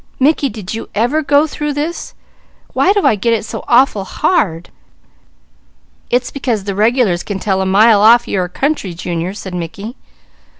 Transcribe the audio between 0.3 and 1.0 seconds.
did you